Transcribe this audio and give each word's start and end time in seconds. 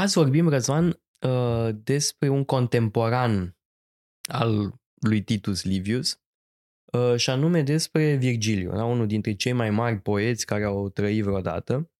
Azi 0.00 0.14
vorbim, 0.14 0.48
Răzvan, 0.48 1.00
uh, 1.26 1.68
despre 1.84 2.28
un 2.28 2.44
contemporan 2.44 3.56
al 4.28 4.80
lui 5.00 5.22
Titus 5.22 5.64
Livius, 5.64 6.20
uh, 6.92 7.16
și 7.16 7.30
anume 7.30 7.62
despre 7.62 8.14
Virgiliu, 8.14 8.72
da? 8.72 8.84
unul 8.84 9.06
dintre 9.06 9.34
cei 9.34 9.52
mai 9.52 9.70
mari 9.70 10.00
poeți 10.00 10.46
care 10.46 10.64
au 10.64 10.88
trăit 10.88 11.22
vreodată. 11.22 11.90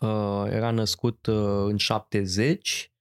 Uh, 0.00 0.44
era 0.46 0.70
născut 0.70 1.26
în 1.66 1.76
70, 1.76 2.92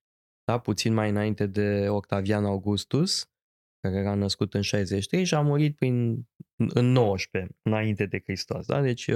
da? 0.43 0.59
puțin 0.59 0.93
mai 0.93 1.09
înainte 1.09 1.45
de 1.45 1.89
Octavian 1.89 2.45
Augustus, 2.45 3.31
care 3.79 3.95
era 3.95 4.15
născut 4.15 4.53
în 4.53 4.61
63 4.61 5.23
și 5.23 5.33
a 5.33 5.41
murit 5.41 5.75
prin, 5.75 6.27
în 6.55 6.86
19, 6.91 7.55
înainte 7.61 8.05
de 8.05 8.20
Hristos. 8.20 8.66
Da? 8.66 8.81
Deci, 8.81 9.09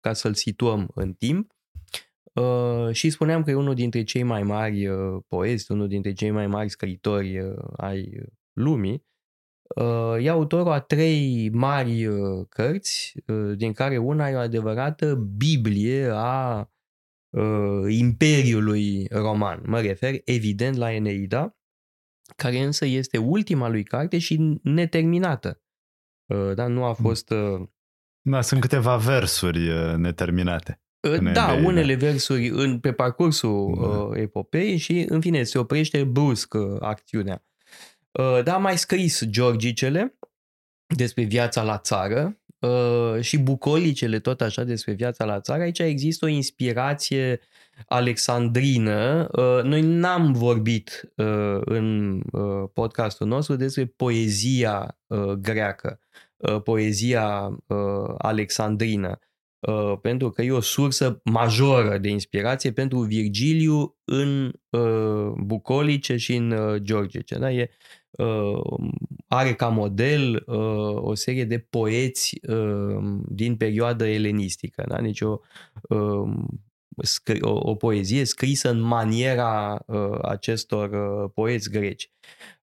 ca 0.00 0.12
să-l 0.12 0.34
situăm 0.34 0.90
în 0.94 1.12
timp, 1.12 1.52
Uh, 2.34 2.92
și 2.92 3.10
spuneam 3.10 3.42
că 3.42 3.50
e 3.50 3.54
unul 3.54 3.74
dintre 3.74 4.02
cei 4.02 4.22
mai 4.22 4.42
mari 4.42 4.86
uh, 4.86 5.22
poezi, 5.28 5.72
unul 5.72 5.88
dintre 5.88 6.12
cei 6.12 6.30
mai 6.30 6.46
mari 6.46 6.68
scriitori 6.68 7.40
uh, 7.40 7.56
ai 7.76 8.22
lumii. 8.52 9.04
Uh, 9.76 10.24
e 10.24 10.28
autorul 10.28 10.72
a 10.72 10.80
trei 10.80 11.50
mari 11.52 12.06
uh, 12.06 12.46
cărți, 12.48 13.14
uh, 13.26 13.56
din 13.56 13.72
care 13.72 13.98
una 13.98 14.28
e 14.28 14.34
o 14.34 14.38
adevărată 14.38 15.14
Biblie 15.14 16.08
a 16.12 16.70
uh, 17.30 17.84
Imperiului 17.88 19.06
Roman. 19.10 19.62
Mă 19.66 19.80
refer 19.80 20.14
evident 20.24 20.76
la 20.76 20.92
Eneida, 20.92 21.58
care 22.36 22.58
însă 22.58 22.84
este 22.84 23.18
ultima 23.18 23.68
lui 23.68 23.82
carte 23.82 24.18
și 24.18 24.60
neterminată. 24.62 25.62
Uh, 26.26 26.54
dar 26.54 26.68
nu 26.68 26.84
a 26.84 26.88
mm. 26.88 26.94
fost... 26.94 27.30
Uh, 27.30 27.68
da, 28.20 28.40
sunt 28.40 28.60
câteva 28.60 28.96
versuri 28.96 29.68
uh, 29.68 29.94
neterminate. 31.04 31.60
Da, 31.60 31.66
unele 31.66 31.94
versuri 31.94 32.48
în, 32.48 32.78
pe 32.78 32.92
parcursul 32.92 33.78
da. 33.80 33.86
uh, 33.86 34.20
epopei 34.20 34.76
și, 34.76 35.04
în 35.08 35.20
fine, 35.20 35.42
se 35.42 35.58
oprește 35.58 36.04
brusc 36.04 36.54
uh, 36.54 36.76
acțiunea. 36.80 37.44
Uh, 38.12 38.42
da, 38.42 38.56
mai 38.56 38.78
scris 38.78 39.24
Georgicele 39.24 40.18
despre 40.96 41.22
viața 41.22 41.62
la 41.62 41.78
țară 41.78 42.38
uh, 42.58 43.20
și 43.20 43.38
bucolicele 43.38 44.18
tot 44.18 44.40
așa 44.40 44.64
despre 44.64 44.92
viața 44.92 45.24
la 45.24 45.40
țară. 45.40 45.62
Aici 45.62 45.78
există 45.78 46.24
o 46.24 46.28
inspirație 46.28 47.40
alexandrină. 47.86 49.28
Uh, 49.32 49.62
noi 49.62 49.80
n-am 49.80 50.32
vorbit 50.32 51.12
uh, 51.16 51.60
în 51.64 52.20
uh, 52.32 52.68
podcastul 52.72 53.26
nostru 53.26 53.56
despre 53.56 53.92
poezia 53.96 54.98
uh, 55.06 55.32
greacă, 55.32 56.00
uh, 56.36 56.62
poezia 56.62 57.58
uh, 57.66 58.14
alexandrină. 58.18 59.08
Uh, 59.08 59.33
pentru 60.00 60.30
că 60.30 60.42
e 60.42 60.52
o 60.52 60.60
sursă 60.60 61.20
majoră 61.24 61.98
de 61.98 62.08
inspirație 62.08 62.72
pentru 62.72 62.98
Virgiliu 62.98 63.96
în 64.04 64.52
uh, 64.70 65.32
bucolice 65.36 66.16
și 66.16 66.34
în 66.34 66.50
uh, 66.50 66.76
georgice. 66.82 67.38
Da? 67.38 67.52
E, 67.52 67.70
uh, 68.10 68.60
are 69.26 69.54
ca 69.54 69.68
model 69.68 70.42
uh, 70.46 71.02
o 71.02 71.14
serie 71.14 71.44
de 71.44 71.58
poeți 71.58 72.40
uh, 72.48 73.20
din 73.28 73.56
perioada 73.56 74.08
elenistică. 74.08 74.84
Da? 74.88 75.00
Deci 75.00 75.20
o, 75.20 75.38
uh, 75.88 76.28
o, 77.40 77.70
o 77.70 77.74
poezie 77.74 78.24
scrisă 78.24 78.70
în 78.70 78.80
maniera 78.80 79.82
uh, 79.86 80.18
acestor 80.22 80.90
uh, 80.90 81.30
poeți 81.34 81.70
greci. 81.70 82.10
Ehm, 82.10 82.53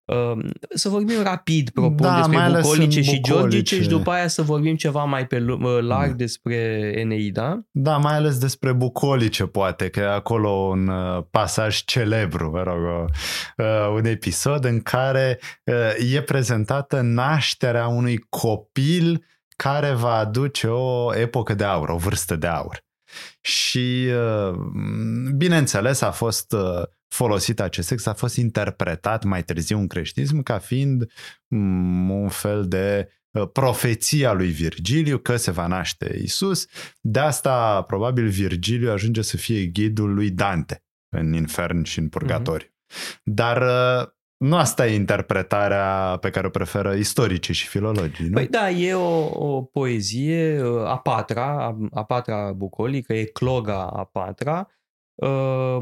să 0.69 0.89
vorbim 0.89 1.21
rapid, 1.23 1.69
propun, 1.69 1.97
da, 1.97 2.27
despre 2.27 2.61
bucolice 2.61 3.01
și 3.01 3.21
georgice 3.21 3.81
și 3.81 3.87
după 3.87 4.11
aia 4.11 4.27
să 4.27 4.41
vorbim 4.41 4.75
ceva 4.75 5.03
mai 5.03 5.27
pe 5.27 5.39
larg 5.81 6.09
da. 6.09 6.15
despre 6.15 6.55
Eneida. 6.95 7.59
Da, 7.71 7.97
mai 7.97 8.15
ales 8.15 8.37
despre 8.37 8.73
bucolice, 8.73 9.43
poate, 9.43 9.89
că 9.89 9.99
e 9.99 10.13
acolo 10.13 10.49
un 10.49 10.87
uh, 10.87 11.23
pasaj 11.31 11.83
celebru, 11.83 12.49
mă 12.49 12.63
rog, 12.63 13.09
uh, 13.57 13.65
un 13.95 14.05
episod 14.05 14.65
în 14.65 14.81
care 14.81 15.39
uh, 15.63 16.13
e 16.13 16.21
prezentată 16.21 17.01
nașterea 17.01 17.87
unui 17.87 18.25
copil 18.29 19.25
care 19.55 19.91
va 19.91 20.13
aduce 20.13 20.67
o 20.67 21.15
epocă 21.15 21.53
de 21.53 21.63
aur, 21.63 21.89
o 21.89 21.97
vârstă 21.97 22.35
de 22.35 22.47
aur. 22.47 22.83
Și, 23.41 24.07
bineînțeles, 25.35 26.01
a 26.01 26.11
fost 26.11 26.55
folosit 27.13 27.59
acest 27.59 27.87
text, 27.87 28.07
a 28.07 28.13
fost 28.13 28.35
interpretat 28.35 29.23
mai 29.23 29.43
târziu 29.43 29.77
în 29.77 29.87
creștinism 29.87 30.41
ca 30.41 30.57
fiind 30.57 31.11
mm, 31.47 32.09
un 32.09 32.29
fel 32.29 32.67
de 32.67 33.09
uh, 33.31 33.49
profeția 33.51 34.33
lui 34.33 34.49
Virgiliu 34.49 35.17
că 35.17 35.35
se 35.35 35.51
va 35.51 35.67
naște 35.67 36.19
Isus. 36.23 36.67
De 37.01 37.19
asta, 37.19 37.81
probabil, 37.81 38.27
Virgiliu 38.27 38.91
ajunge 38.91 39.21
să 39.21 39.37
fie 39.37 39.65
ghidul 39.65 40.13
lui 40.13 40.29
Dante 40.29 40.83
în 41.09 41.33
infern 41.33 41.83
și 41.83 41.99
în 41.99 42.09
purgatoriu. 42.09 42.67
Mm-hmm. 42.67 43.21
Dar 43.23 43.61
uh, 43.61 44.07
nu 44.41 44.55
asta 44.55 44.87
e 44.87 44.93
interpretarea 44.93 46.17
pe 46.21 46.29
care 46.29 46.47
o 46.47 46.49
preferă 46.49 46.93
istoricii 46.93 47.53
și 47.53 47.67
filologii, 47.67 48.27
nu? 48.27 48.33
Păi 48.33 48.47
da, 48.47 48.69
e 48.69 48.93
o, 48.93 49.29
o 49.33 49.61
poezie 49.61 50.63
uh, 50.63 50.85
a 50.85 50.97
patra, 50.97 51.65
a, 51.65 51.77
a 51.91 52.03
patra 52.03 52.51
bucolică, 52.51 53.13
e 53.13 53.23
cloga 53.23 53.85
a 53.85 54.03
patra, 54.03 54.67
uh, 55.15 55.79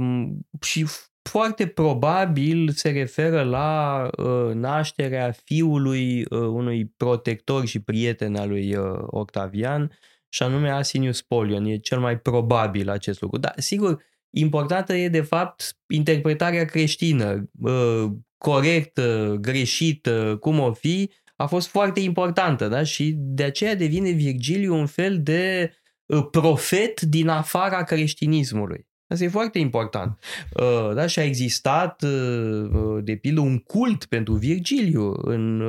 și 0.62 0.86
foarte 1.22 1.68
probabil 1.68 2.70
se 2.70 2.90
referă 2.90 3.44
la 3.44 4.09
uh, 4.18 4.53
nașterea 4.53 5.31
fiului 5.31 6.22
uh, 6.22 6.40
unui 6.40 6.86
protector 6.86 7.66
și 7.66 7.81
prieten 7.81 8.36
al 8.36 8.50
lui 8.50 8.76
uh, 8.76 9.00
Octavian, 9.06 9.91
și 10.30 10.44
anume 10.44 10.70
Asinius 10.70 11.22
Polion. 11.22 11.66
E 11.66 11.78
cel 11.78 12.00
mai 12.00 12.20
probabil 12.20 12.90
acest 12.90 13.22
lucru. 13.22 13.40
Dar, 13.40 13.53
sigur, 13.58 14.03
importantă 14.30 14.94
e, 14.94 15.09
de 15.09 15.22
fapt, 15.22 15.78
interpretarea 15.88 16.66
creștină, 16.66 17.50
uh, 17.59 18.12
corectă, 18.40 19.38
greșită, 19.42 20.38
cum 20.40 20.60
o 20.60 20.74
fi, 20.74 21.12
a 21.36 21.46
fost 21.46 21.68
foarte 21.68 22.00
importantă, 22.00 22.68
da? 22.68 22.84
Și 22.84 23.14
de 23.18 23.44
aceea 23.44 23.76
devine 23.76 24.10
Virgiliu 24.10 24.76
un 24.76 24.86
fel 24.86 25.22
de 25.22 25.74
uh, 26.06 26.28
profet 26.32 27.02
din 27.02 27.28
afara 27.28 27.84
creștinismului. 27.84 28.89
Asta 29.09 29.24
e 29.24 29.28
foarte 29.28 29.59
important. 29.59 30.18
Uh, 30.53 30.94
da? 30.94 31.08
Și 31.08 31.20
a 31.20 31.24
existat, 31.24 32.02
uh, 32.03 32.70
uh, 32.74 33.03
de 33.03 33.16
pildă, 33.16 33.40
un 33.40 33.58
cult 33.58 34.06
pentru 34.06 34.34
Virgiliu 34.34 35.14
în 35.22 35.64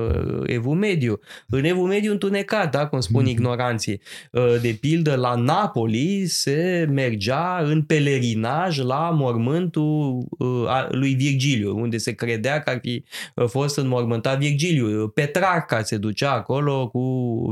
Evul 0.47 0.75
Mediu. 0.75 1.21
În 1.49 1.65
Evul 1.65 1.87
Mediu 1.87 2.11
întunecat, 2.11 2.71
da? 2.71 2.87
cum 2.87 3.01
spun 3.01 3.21
mhm. 3.21 3.31
ignoranții. 3.31 4.01
De 4.61 4.79
pildă, 4.81 5.15
la 5.15 5.35
Napoli 5.35 6.27
se 6.27 6.89
mergea 6.91 7.61
în 7.65 7.83
pelerinaj 7.83 8.79
la 8.79 9.11
mormântul 9.11 10.29
lui 10.89 11.15
Virgiliu, 11.15 11.79
unde 11.79 11.97
se 11.97 12.13
credea 12.13 12.61
că 12.61 12.71
ar 12.71 12.79
fi 12.83 13.05
fost 13.47 13.77
înmormântat 13.77 14.39
Virgiliu. 14.39 15.09
Petrarca 15.09 15.83
se 15.83 15.97
ducea 15.97 16.33
acolo 16.33 16.89
cu 16.89 17.01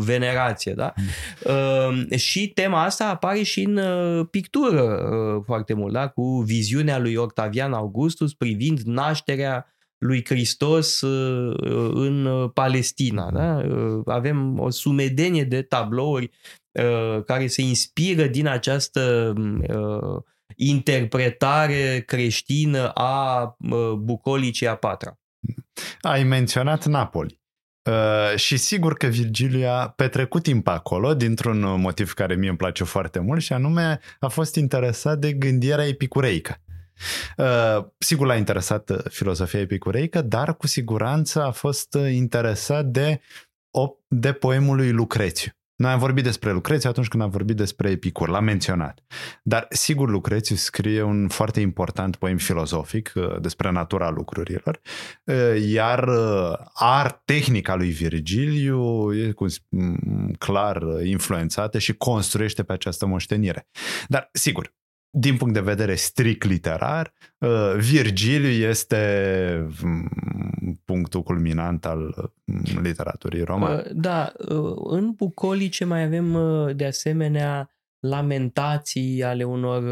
venerație. 0.04 0.72
Da? 0.72 0.92
Mm. 0.96 2.16
Și 2.16 2.48
tema 2.48 2.84
asta 2.84 3.08
apare 3.08 3.42
și 3.42 3.62
în 3.62 3.80
pictură 4.24 4.98
foarte 5.44 5.74
mult, 5.78 5.92
da? 5.92 6.08
cu 6.08 6.42
viziunea 6.46 6.98
lui 6.98 7.14
Octavian 7.14 7.72
Augustus 7.72 8.34
privind 8.34 8.80
nașterea 8.80 9.66
lui 9.98 10.24
Hristos 10.24 11.00
uh, 11.00 11.56
în 11.92 12.48
Palestina. 12.48 13.30
Da? 13.30 13.56
Uh, 13.56 14.02
avem 14.04 14.58
o 14.58 14.70
sumedenie 14.70 15.44
de 15.44 15.62
tablouri 15.62 16.30
uh, 16.72 17.24
care 17.24 17.46
se 17.46 17.62
inspiră 17.62 18.26
din 18.26 18.46
această 18.46 19.32
interpretare 20.56 22.02
creștină 22.06 22.88
a 22.88 23.56
bucolicii 23.98 24.68
a 24.68 24.74
patra. 24.74 25.18
Ai 26.00 26.22
menționat 26.22 26.86
Napoli. 26.86 27.37
Uh, 27.88 28.36
și 28.36 28.56
sigur 28.56 28.94
că 28.94 29.06
Virgiliu 29.06 29.68
a 29.68 29.88
petrecut 29.96 30.42
timp 30.42 30.68
acolo 30.68 31.14
dintr-un 31.14 31.80
motiv 31.80 32.12
care 32.12 32.34
mie 32.34 32.48
îmi 32.48 32.58
place 32.58 32.84
foarte 32.84 33.18
mult 33.18 33.42
și 33.42 33.52
anume 33.52 34.00
a 34.20 34.28
fost 34.28 34.54
interesat 34.54 35.18
de 35.18 35.32
gândirea 35.32 35.86
epicureică. 35.86 36.56
Uh, 37.36 37.84
sigur 37.98 38.26
l-a 38.26 38.36
interesat 38.36 38.90
filozofia 39.10 39.60
epicureică, 39.60 40.22
dar 40.22 40.56
cu 40.56 40.66
siguranță 40.66 41.42
a 41.42 41.50
fost 41.50 41.98
interesat 42.10 42.84
de, 42.84 43.20
de 44.08 44.32
poemul 44.32 44.76
lui 44.76 44.90
Lucrețiu. 44.90 45.52
Noi 45.78 45.90
am 45.90 45.98
vorbit 45.98 46.24
despre 46.24 46.52
Lucrețiu 46.52 46.88
atunci 46.90 47.08
când 47.08 47.22
am 47.22 47.30
vorbit 47.30 47.56
despre 47.56 47.90
Epicur, 47.90 48.28
l-am 48.28 48.44
menționat. 48.44 48.98
Dar 49.42 49.66
sigur 49.70 50.08
Lucrețiu 50.08 50.56
scrie 50.56 51.02
un 51.02 51.28
foarte 51.28 51.60
important 51.60 52.16
poem 52.16 52.36
filozofic 52.36 53.12
uh, 53.14 53.40
despre 53.40 53.70
natura 53.70 54.10
lucrurilor, 54.10 54.80
uh, 55.24 55.34
iar 55.68 56.08
uh, 56.08 56.52
art 56.74 57.22
tehnica 57.24 57.74
lui 57.74 57.90
Virgiliu 57.90 59.14
e 59.14 59.34
clar 60.38 60.82
influențată 61.04 61.78
și 61.78 61.96
construiește 61.96 62.62
pe 62.62 62.72
această 62.72 63.06
moștenire. 63.06 63.68
Dar 64.08 64.28
sigur, 64.32 64.76
din 65.10 65.36
punct 65.36 65.54
de 65.54 65.60
vedere 65.60 65.94
strict 65.94 66.44
literar, 66.44 67.12
uh, 67.38 67.74
Virgiliu 67.76 68.48
este 68.48 69.66
mm, 69.82 70.80
punctul 70.84 71.22
culminant 71.22 71.86
al 71.86 72.32
mm, 72.44 72.80
literaturii 72.82 73.42
romane. 73.42 73.74
Uh, 73.74 73.90
da, 73.92 74.32
uh, 74.38 74.74
în 74.84 75.12
bucolice 75.12 75.84
mai 75.84 76.04
avem 76.04 76.36
de 76.76 76.86
asemenea 76.86 77.70
lamentații 77.98 79.22
ale 79.22 79.44
unor 79.44 79.82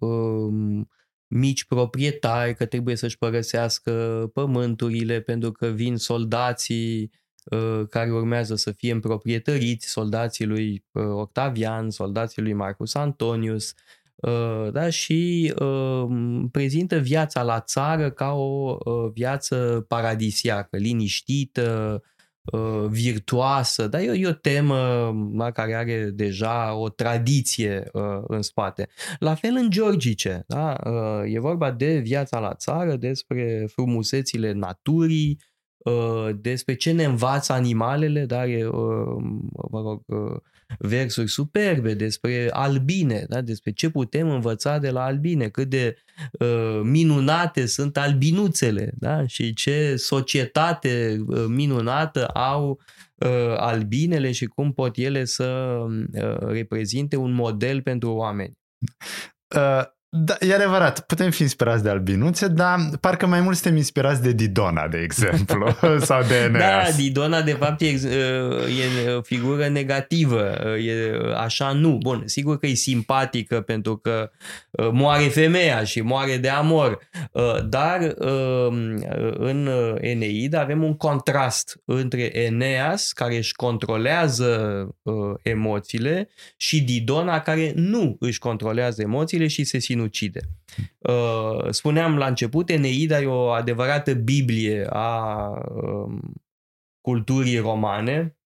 um, 0.00 0.88
mici 1.26 1.64
proprietari 1.64 2.54
că 2.54 2.66
trebuie 2.66 2.96
să-și 2.96 3.18
părăsească 3.18 3.92
pământurile 4.32 5.20
pentru 5.20 5.52
că 5.52 5.66
vin 5.66 5.96
soldații 5.96 7.10
uh, 7.44 7.82
care 7.90 8.12
urmează 8.12 8.54
să 8.54 8.72
fie 8.72 8.92
împroprietăriți, 8.92 9.88
soldații 9.88 10.46
lui 10.46 10.84
uh, 10.92 11.04
Octavian, 11.04 11.90
soldații 11.90 12.42
lui 12.42 12.52
Marcus 12.52 12.94
Antonius, 12.94 13.70
uh, 13.70 13.76
da, 14.72 14.90
și 14.90 15.54
prezintă 16.50 16.96
viața 16.96 17.42
la 17.42 17.60
țară 17.60 18.10
ca 18.10 18.32
o 18.32 18.76
viață 19.12 19.84
paradisiacă, 19.88 20.76
liniștită, 20.76 22.02
Uh, 22.52 22.86
virtuoasă, 22.90 23.86
dar 23.86 24.00
e, 24.00 24.04
e 24.04 24.26
o 24.26 24.32
temă 24.32 25.12
da, 25.32 25.50
care 25.50 25.74
are 25.74 26.10
deja 26.10 26.74
o 26.74 26.88
tradiție 26.88 27.88
uh, 27.92 28.02
în 28.26 28.42
spate. 28.42 28.88
La 29.18 29.34
fel 29.34 29.54
în 29.54 29.70
Georgice, 29.70 30.44
da? 30.46 30.76
uh, 30.84 31.34
e 31.34 31.38
vorba 31.38 31.70
de 31.70 31.98
viața 31.98 32.38
la 32.38 32.54
țară, 32.54 32.96
despre 32.96 33.66
frumusețile 33.72 34.52
naturii, 34.52 35.38
uh, 35.40 35.57
despre 36.34 36.74
ce 36.74 36.92
ne 36.92 37.04
învață 37.04 37.52
animalele, 37.52 38.24
dar 38.26 38.46
e, 38.46 38.66
uh, 38.66 39.22
mă 39.70 39.80
rog, 39.80 40.02
uh, 40.06 40.36
versuri 40.78 41.28
superbe 41.28 41.94
despre 41.94 42.48
albine, 42.52 43.24
da? 43.28 43.40
despre 43.40 43.72
ce 43.72 43.90
putem 43.90 44.30
învăța 44.30 44.78
de 44.78 44.90
la 44.90 45.04
albine, 45.04 45.48
cât 45.48 45.68
de 45.68 45.96
uh, 46.32 46.80
minunate 46.82 47.66
sunt 47.66 47.96
albinuțele 47.96 48.92
da? 48.98 49.26
și 49.26 49.54
ce 49.54 49.96
societate 49.96 51.22
uh, 51.26 51.44
minunată 51.48 52.26
au 52.26 52.80
uh, 53.14 53.54
albinele 53.56 54.32
și 54.32 54.46
cum 54.46 54.72
pot 54.72 54.96
ele 54.96 55.24
să 55.24 55.78
uh, 56.12 56.38
reprezinte 56.38 57.16
un 57.16 57.32
model 57.32 57.82
pentru 57.82 58.12
oameni. 58.12 58.52
Uh, 59.56 59.82
da, 60.10 60.36
e 60.40 60.54
adevărat, 60.54 61.00
putem 61.00 61.30
fi 61.30 61.42
inspirați 61.42 61.82
de 61.82 61.88
albinuțe, 61.88 62.48
dar 62.48 62.78
parcă 63.00 63.26
mai 63.26 63.40
mult 63.40 63.56
suntem 63.56 63.76
inspirați 63.76 64.22
de 64.22 64.32
Didona, 64.32 64.88
de 64.88 64.98
exemplu, 64.98 65.76
sau 66.00 66.22
de 66.22 66.34
Eneas. 66.34 66.90
Da, 66.90 66.96
Didona 66.96 67.42
de 67.42 67.52
fapt 67.52 67.80
e, 67.80 67.86
e 69.06 69.10
o 69.10 69.22
figură 69.22 69.68
negativă, 69.68 70.40
e 70.86 71.20
așa 71.36 71.72
nu. 71.72 71.98
Bun, 72.02 72.22
sigur 72.24 72.58
că 72.58 72.66
e 72.66 72.74
simpatică 72.74 73.60
pentru 73.60 73.96
că 73.96 74.30
moare 74.92 75.24
femeia 75.24 75.84
și 75.84 76.00
moare 76.00 76.36
de 76.36 76.48
amor, 76.48 76.98
dar 77.68 78.14
în 79.38 79.70
Eneid 80.00 80.54
avem 80.54 80.82
un 80.82 80.96
contrast 80.96 81.80
între 81.84 82.38
Eneas, 82.38 83.12
care 83.12 83.36
își 83.36 83.52
controlează 83.52 84.86
emoțiile, 85.42 86.28
și 86.56 86.82
Didona, 86.82 87.40
care 87.40 87.72
nu 87.74 88.16
își 88.20 88.38
controlează 88.38 89.02
emoțiile 89.02 89.46
și 89.46 89.64
se 89.64 89.78
sinucide. 89.98 90.40
Uh, 90.98 91.70
spuneam 91.70 92.16
la 92.16 92.26
început, 92.26 92.70
Eneida 92.70 93.20
e 93.20 93.26
o 93.26 93.48
adevărată 93.48 94.14
Biblie 94.14 94.86
a 94.90 95.50
um, 95.82 96.32
culturii 97.00 97.58
romane, 97.58 98.38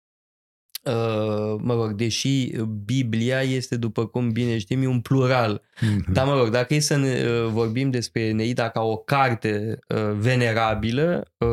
Uh, 0.84 1.54
mă 1.58 1.74
rog, 1.74 1.92
deși 1.92 2.50
Biblia 2.84 3.40
este, 3.42 3.76
după 3.76 4.06
cum 4.06 4.30
bine 4.30 4.58
știm, 4.58 4.90
un 4.90 5.00
plural. 5.00 5.62
Mm-hmm. 5.62 6.12
Dar, 6.12 6.26
mă 6.26 6.36
rog, 6.38 6.48
dacă 6.48 6.74
e 6.74 6.78
să 6.78 6.96
ne, 6.96 7.22
uh, 7.24 7.48
vorbim 7.50 7.90
despre 7.90 8.20
Eneida 8.22 8.68
ca 8.68 8.80
o 8.80 8.96
carte 8.96 9.78
uh, 9.88 10.12
venerabilă, 10.16 11.24
uh, 11.38 11.48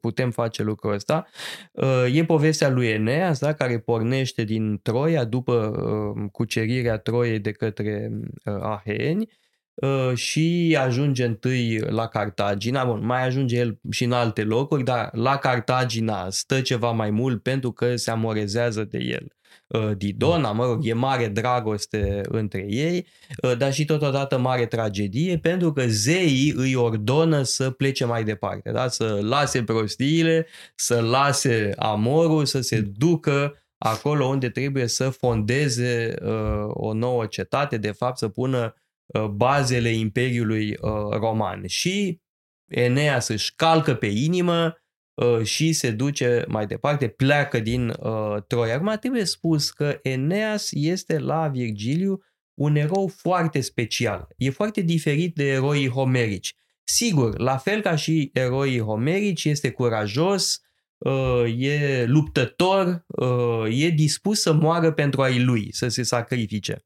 putem 0.00 0.30
face 0.30 0.62
lucrul 0.62 0.92
ăsta. 0.92 1.26
Uh, 1.72 2.06
e 2.12 2.24
povestea 2.24 2.68
lui 2.68 2.86
Eneas, 2.86 3.38
da, 3.38 3.52
care 3.52 3.78
pornește 3.78 4.44
din 4.44 4.80
Troia 4.82 5.24
după 5.24 5.52
uh, 5.54 6.28
cucerirea 6.32 6.98
Troiei 6.98 7.38
de 7.38 7.52
către 7.52 8.10
uh, 8.44 8.54
Aheni 8.60 9.28
Uh, 9.74 10.14
și 10.14 10.76
ajunge 10.80 11.24
întâi 11.24 11.78
la 11.78 12.06
Cartagina, 12.06 12.84
bun, 12.84 13.06
mai 13.06 13.26
ajunge 13.26 13.56
el 13.56 13.78
și 13.90 14.04
în 14.04 14.12
alte 14.12 14.42
locuri, 14.42 14.84
dar 14.84 15.10
la 15.12 15.36
Cartagina 15.36 16.30
stă 16.30 16.60
ceva 16.60 16.90
mai 16.90 17.10
mult 17.10 17.42
pentru 17.42 17.72
că 17.72 17.96
se 17.96 18.10
amorezează 18.10 18.84
de 18.84 18.98
el. 18.98 19.32
Uh, 19.66 19.90
Didona, 19.96 20.52
mă 20.52 20.64
rog, 20.64 20.86
e 20.86 20.92
mare 20.92 21.28
dragoste 21.28 22.20
între 22.28 22.66
ei, 22.68 23.06
uh, 23.42 23.56
dar 23.56 23.72
și 23.72 23.84
totodată 23.84 24.38
mare 24.38 24.66
tragedie 24.66 25.38
pentru 25.38 25.72
că 25.72 25.86
zeii 25.86 26.52
îi 26.56 26.74
ordonă 26.74 27.42
să 27.42 27.70
plece 27.70 28.04
mai 28.04 28.24
departe, 28.24 28.70
da? 28.70 28.88
să 28.88 29.18
lase 29.22 29.62
prostiile, 29.62 30.46
să 30.74 31.00
lase 31.00 31.72
amorul, 31.76 32.44
să 32.44 32.60
se 32.60 32.80
ducă 32.80 33.58
acolo 33.78 34.26
unde 34.26 34.48
trebuie 34.48 34.86
să 34.86 35.10
fondeze 35.10 36.14
uh, 36.22 36.66
o 36.68 36.92
nouă 36.92 37.26
cetate, 37.26 37.76
de 37.76 37.90
fapt 37.90 38.18
să 38.18 38.28
pună 38.28 38.74
Uh, 39.06 39.24
bazele 39.24 39.88
Imperiului 39.88 40.70
uh, 40.70 41.08
Roman. 41.10 41.66
Și 41.66 42.22
Eneas 42.66 43.28
își 43.28 43.54
calcă 43.54 43.94
pe 43.94 44.06
inimă 44.06 44.64
uh, 44.64 44.74
și 45.42 45.72
se 45.72 45.90
duce 45.90 46.44
mai 46.48 46.66
departe, 46.66 47.08
pleacă 47.08 47.60
din 47.60 47.94
Troia. 48.46 48.74
Acum 48.74 48.96
trebuie 49.00 49.24
spus 49.24 49.70
că 49.70 49.98
Eneas 50.02 50.68
este 50.72 51.18
la 51.18 51.48
Virgiliu 51.48 52.22
un 52.54 52.76
erou 52.76 53.06
foarte 53.06 53.60
special. 53.60 54.28
E 54.36 54.50
foarte 54.50 54.80
diferit 54.80 55.34
de 55.34 55.48
eroii 55.48 55.88
homerici. 55.88 56.54
Sigur, 56.84 57.38
la 57.38 57.56
fel 57.56 57.80
ca 57.80 57.96
și 57.96 58.30
eroii 58.32 58.80
homerici, 58.80 59.44
este 59.44 59.70
curajos, 59.70 60.60
e 61.56 62.04
luptător, 62.06 63.06
e 63.70 63.88
dispus 63.88 64.40
să 64.40 64.52
moară 64.52 64.92
pentru 64.92 65.22
ai 65.22 65.42
lui, 65.42 65.68
să 65.72 65.88
se 65.88 66.02
sacrifice. 66.02 66.84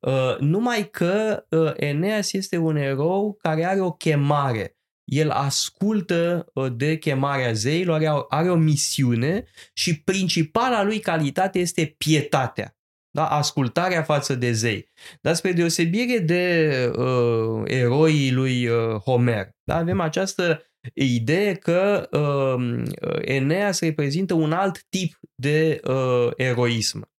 Uh, 0.00 0.36
numai 0.38 0.90
că 0.90 1.44
uh, 1.48 1.72
Eneas 1.76 2.32
este 2.32 2.56
un 2.56 2.76
erou 2.76 3.36
care 3.40 3.64
are 3.64 3.80
o 3.80 3.92
chemare. 3.92 4.76
El 5.04 5.30
ascultă 5.30 6.46
uh, 6.54 6.72
de 6.76 6.96
chemarea 6.98 7.52
zeilor, 7.52 7.94
are, 7.94 8.24
are 8.28 8.50
o 8.50 8.54
misiune 8.54 9.44
și 9.72 10.02
principala 10.02 10.82
lui 10.82 10.98
calitate 10.98 11.58
este 11.58 11.94
pietatea. 11.98 12.76
Da? 13.10 13.28
Ascultarea 13.28 14.02
față 14.02 14.34
de 14.34 14.52
zei. 14.52 14.88
Dar 15.20 15.34
spre 15.34 15.52
deosebire 15.52 16.18
de 16.18 16.70
uh, 16.96 17.62
eroii 17.64 18.32
lui 18.32 18.66
uh, 18.66 18.94
Homer, 18.94 19.50
da? 19.64 19.76
avem 19.76 20.00
această 20.00 20.62
idee 20.94 21.54
că 21.54 22.08
uh, 22.10 22.82
Eneas 23.20 23.80
reprezintă 23.80 24.34
un 24.34 24.52
alt 24.52 24.86
tip 24.88 25.18
de 25.34 25.80
uh, 25.84 26.30
eroism. 26.36 27.10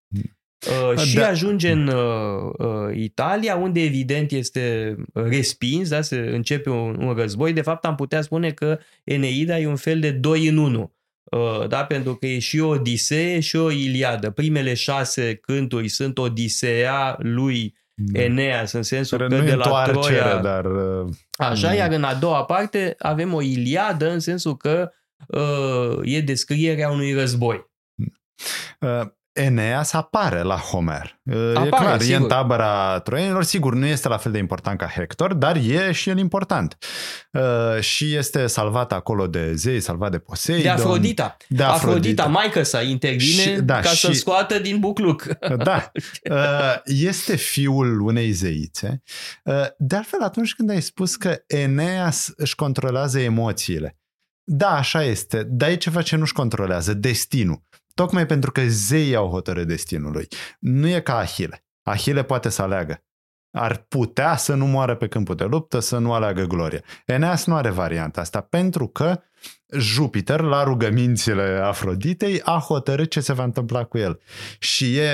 Uh, 0.67 1.00
și 1.00 1.15
da. 1.15 1.27
ajunge 1.27 1.72
în 1.72 1.88
uh, 1.88 2.51
uh, 2.58 2.96
Italia, 2.96 3.55
unde 3.55 3.82
evident 3.82 4.32
este 4.32 4.96
respins, 5.13 5.89
da, 5.89 6.01
se 6.01 6.15
începe 6.15 6.70
un, 6.70 6.98
un 7.00 7.13
război. 7.13 7.53
De 7.53 7.62
fapt, 7.62 7.86
am 7.86 7.96
putea 7.96 8.22
spune 8.22 8.51
că 8.51 8.79
Eneida 9.03 9.60
e 9.60 9.67
un 9.67 9.75
fel 9.75 10.00
de 10.00 10.12
doi 10.12 10.48
în 10.48 10.58
unu. 10.58 10.93
Uh, 11.24 11.67
da, 11.67 11.86
pentru 11.86 12.15
că 12.15 12.25
e 12.25 12.39
și 12.39 12.60
o 12.60 12.67
Odisee 12.67 13.39
și 13.39 13.55
o 13.55 13.72
Iliadă. 13.72 14.29
Primele 14.29 14.74
șase 14.74 15.36
cânturi 15.36 15.88
sunt 15.88 16.17
Odiseea 16.17 17.15
lui 17.20 17.75
da. 17.96 18.22
Eneas, 18.22 18.72
în 18.72 18.84
sensul 18.84 19.17
Care 19.17 19.38
că 19.38 19.43
de 19.43 19.55
la 19.55 19.84
Troia... 19.84 20.38
Dar, 20.38 20.65
uh, 20.65 21.10
așa, 21.38 21.70
nu. 21.70 21.75
iar 21.75 21.91
în 21.91 22.03
a 22.03 22.13
doua 22.13 22.46
parte 22.46 22.96
avem 22.98 23.34
o 23.34 23.41
Iliadă, 23.41 24.12
în 24.12 24.20
sensul 24.20 24.58
că 24.58 24.91
uh, 25.27 26.00
e 26.03 26.22
descrierea 26.22 26.89
unui 26.89 27.13
război. 27.13 27.72
Uh, 28.79 29.08
Eneas 29.34 29.94
apare 29.94 30.42
la 30.42 30.56
Homer. 30.56 31.22
Apare, 31.54 31.66
e 31.66 31.70
clar, 31.70 32.02
sigur. 32.02 32.13
e 32.13 32.22
în 32.22 32.28
tabăra 32.28 33.00
troienilor. 33.00 33.44
Sigur, 33.44 33.74
nu 33.74 33.86
este 33.86 34.08
la 34.08 34.18
fel 34.18 34.32
de 34.32 34.38
important 34.38 34.78
ca 34.78 34.88
Hector, 34.88 35.34
dar 35.34 35.56
e 35.56 35.92
și 35.92 36.10
el 36.10 36.18
important. 36.18 36.78
Uh, 37.32 37.80
și 37.80 38.16
este 38.16 38.48
salvat 38.48 38.94
acolo 38.94 39.28
de 39.28 39.54
zei, 39.54 39.80
salvat 39.80 40.12
de 40.12 40.18
Poseidon. 40.20 40.63
De 40.63 40.70
Afrodita. 40.70 41.38
De 41.48 41.63
Afrodita, 41.63 41.88
Afrodita 41.88 42.25
maică 42.25 42.63
sa 42.63 42.82
intervine 42.82 43.42
și, 43.42 43.50
da, 43.62 43.80
ca 43.80 43.90
și, 43.90 44.06
să 44.06 44.12
scoată 44.12 44.60
din 44.60 44.80
bucluc. 44.80 45.28
Da. 45.63 45.92
Uh, 46.32 46.75
este 46.86 47.36
fiul 47.36 48.02
unei 48.02 48.32
zeițe. 48.32 49.02
Uh, 49.44 49.66
de 49.78 49.96
altfel, 49.96 50.22
atunci 50.22 50.54
când 50.54 50.70
ai 50.70 50.82
spus 50.82 51.16
că 51.16 51.44
Eneas 51.48 52.32
își 52.36 52.56
controlează 52.56 53.20
emoțiile, 53.20 53.98
da, 54.46 54.70
așa 54.75 55.04
este, 55.04 55.44
dar 55.44 55.70
e 55.70 55.75
ceva 55.75 56.02
ce 56.02 56.16
nu-și 56.16 56.34
controlează, 56.34 56.94
destinul. 56.94 57.63
Tocmai 57.94 58.26
pentru 58.26 58.52
că 58.52 58.62
zeii 58.68 59.16
au 59.16 59.30
hotărât 59.30 59.68
destinul 59.68 60.12
lui. 60.12 60.28
Nu 60.60 60.88
e 60.88 61.00
ca 61.00 61.18
Ahile. 61.18 61.66
Ahile 61.82 62.24
poate 62.24 62.50
să 62.50 62.62
aleagă. 62.62 63.04
Ar 63.52 63.78
putea 63.78 64.36
să 64.36 64.54
nu 64.54 64.66
moară 64.66 64.96
pe 64.96 65.08
câmpul 65.08 65.36
de 65.36 65.44
luptă, 65.44 65.80
să 65.80 65.98
nu 65.98 66.14
aleagă 66.14 66.44
gloria. 66.44 66.82
Eneas 67.06 67.46
nu 67.46 67.56
are 67.56 67.70
varianta 67.70 68.22
asta 68.22 68.42
pentru 68.42 68.88
că 68.88 69.22
Jupiter, 69.78 70.42
la 70.42 70.64
rugămințile 70.64 71.44
Afroditei, 71.64 72.42
a 72.42 72.58
hotărât 72.68 73.10
ce 73.10 73.20
se 73.20 73.34
va 73.34 73.44
întâmpla 73.44 73.84
cu 73.84 73.98
el. 73.98 74.20
Și 74.60 74.98
e 74.98 75.10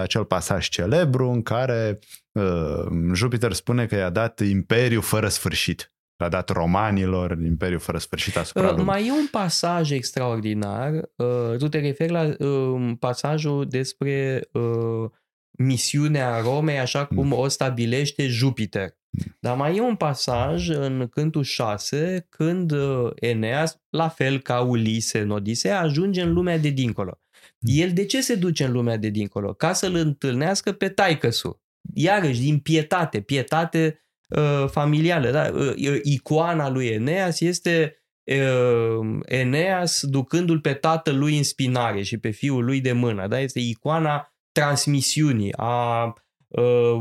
acel 0.00 0.24
pasaj 0.24 0.68
celebru 0.68 1.30
în 1.30 1.42
care 1.42 1.98
uh, 2.32 2.86
Jupiter 3.12 3.52
spune 3.52 3.86
că 3.86 3.94
i-a 3.94 4.10
dat 4.10 4.40
imperiu 4.40 5.00
fără 5.00 5.28
sfârșit 5.28 5.92
l-a 6.16 6.28
dat 6.28 6.48
romanilor, 6.48 7.38
Imperiul 7.42 7.80
fără 7.80 7.98
sfârșit 7.98 8.36
asupra 8.36 8.64
uh, 8.64 8.70
lumii. 8.70 8.84
Mai 8.84 9.06
e 9.06 9.10
un 9.10 9.26
pasaj 9.30 9.90
extraordinar. 9.90 10.92
Uh, 11.16 11.56
tu 11.58 11.68
te 11.68 11.78
referi 11.78 12.12
la 12.12 12.34
uh, 12.38 12.92
pasajul 12.98 13.66
despre 13.68 14.40
uh, 14.52 15.10
misiunea 15.58 16.40
Romei 16.40 16.78
așa 16.78 17.06
cum 17.06 17.26
mm. 17.26 17.32
o 17.32 17.48
stabilește 17.48 18.26
Jupiter. 18.26 18.96
Dar 19.40 19.56
mai 19.56 19.76
e 19.76 19.80
un 19.80 19.96
pasaj 19.96 20.68
în 20.68 21.06
Cântul 21.10 21.42
6 21.42 22.26
când 22.28 22.70
uh, 22.70 23.10
Eneas, 23.14 23.80
la 23.90 24.08
fel 24.08 24.40
ca 24.40 24.60
Ulise 24.60 25.20
în 25.20 25.30
Odisea, 25.30 25.80
ajunge 25.80 26.22
în 26.22 26.32
lumea 26.32 26.58
de 26.58 26.68
dincolo. 26.68 27.18
El 27.58 27.92
de 27.92 28.04
ce 28.04 28.20
se 28.20 28.34
duce 28.34 28.64
în 28.64 28.72
lumea 28.72 28.96
de 28.96 29.08
dincolo? 29.08 29.52
Ca 29.52 29.72
să-l 29.72 29.94
întâlnească 29.94 30.72
pe 30.72 30.88
taicăsul. 30.88 31.62
Iarăși, 31.94 32.40
din 32.40 32.58
pietate, 32.58 33.20
pietate 33.20 34.03
uh, 34.28 34.64
familială. 34.70 35.30
Da? 35.30 35.50
Uh, 35.54 36.00
icoana 36.02 36.68
lui 36.68 36.86
Eneas 36.86 37.40
este 37.40 37.96
uh, 38.24 39.18
Eneas 39.24 40.02
ducându-l 40.02 40.60
pe 40.60 40.72
tatăl 40.72 41.18
lui 41.18 41.36
în 41.36 41.42
spinare 41.42 42.02
și 42.02 42.18
pe 42.18 42.30
fiul 42.30 42.64
lui 42.64 42.80
de 42.80 42.92
mână. 42.92 43.26
Da? 43.26 43.40
Este 43.40 43.60
icoana 43.60 44.28
transmisiunii, 44.52 45.52
a 45.56 46.04
uh, 46.48 46.98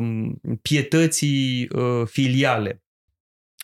pietății 0.61 1.67
uh, 1.75 2.01
filiale 2.05 2.83